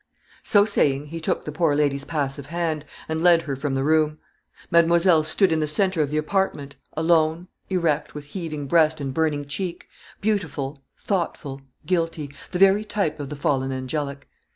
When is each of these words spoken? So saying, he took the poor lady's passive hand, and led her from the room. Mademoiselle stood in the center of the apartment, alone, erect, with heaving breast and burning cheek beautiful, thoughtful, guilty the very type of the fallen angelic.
So 0.41 0.65
saying, 0.65 1.09
he 1.09 1.21
took 1.21 1.45
the 1.45 1.51
poor 1.51 1.75
lady's 1.75 2.05
passive 2.05 2.47
hand, 2.47 2.85
and 3.07 3.21
led 3.21 3.43
her 3.43 3.55
from 3.55 3.75
the 3.75 3.83
room. 3.83 4.17
Mademoiselle 4.71 5.23
stood 5.23 5.51
in 5.51 5.59
the 5.59 5.67
center 5.67 6.01
of 6.01 6.09
the 6.09 6.17
apartment, 6.17 6.75
alone, 6.97 7.49
erect, 7.69 8.15
with 8.15 8.25
heaving 8.25 8.65
breast 8.65 8.99
and 8.99 9.13
burning 9.13 9.45
cheek 9.45 9.87
beautiful, 10.19 10.81
thoughtful, 10.97 11.61
guilty 11.85 12.31
the 12.49 12.57
very 12.57 12.83
type 12.83 13.19
of 13.19 13.29
the 13.29 13.35
fallen 13.35 13.71
angelic. 13.71 14.27